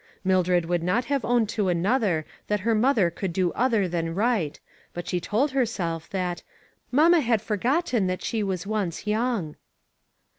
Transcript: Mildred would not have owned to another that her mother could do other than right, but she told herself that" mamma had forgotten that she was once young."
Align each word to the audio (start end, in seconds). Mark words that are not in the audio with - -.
Mildred 0.23 0.65
would 0.65 0.81
not 0.81 1.05
have 1.05 1.23
owned 1.23 1.47
to 1.49 1.69
another 1.69 2.25
that 2.47 2.61
her 2.61 2.73
mother 2.73 3.11
could 3.11 3.31
do 3.31 3.51
other 3.51 3.87
than 3.87 4.15
right, 4.15 4.59
but 4.95 5.07
she 5.07 5.19
told 5.19 5.51
herself 5.51 6.09
that" 6.09 6.41
mamma 6.91 7.19
had 7.19 7.39
forgotten 7.39 8.07
that 8.07 8.23
she 8.23 8.41
was 8.41 8.65
once 8.65 9.05
young." 9.05 9.55